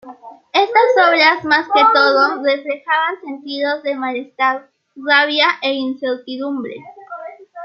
[0.53, 6.73] Estas obras más que todo reflejaban sentidos de malestar, rabia e incertidumbre.